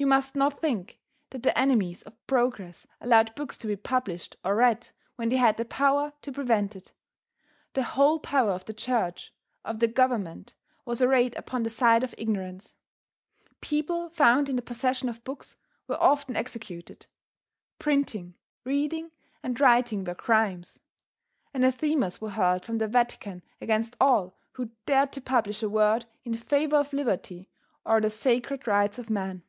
[0.00, 0.98] You must not think
[1.28, 5.58] that the enemies of progress allowed books to be published or read when they had
[5.58, 6.92] the power to prevent it.
[7.74, 9.30] The whole power of the church,
[9.62, 10.54] of the government,
[10.86, 12.76] was arrayed upon the side of ignorance.
[13.60, 17.06] People found in the possession of books were often executed.
[17.78, 19.10] Printing, reading
[19.42, 20.80] and writing were crimes.
[21.52, 26.32] Anathemas were hurled from the Vatican against all who dared to publish a word in
[26.32, 27.50] favor of liberty
[27.84, 29.42] or the sacred rights of man.